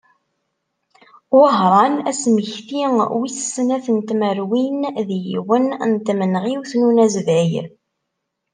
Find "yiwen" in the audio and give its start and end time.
5.25-5.65